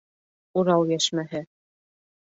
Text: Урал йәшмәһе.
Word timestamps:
Урал 0.61 0.89
йәшмәһе. 0.95 1.45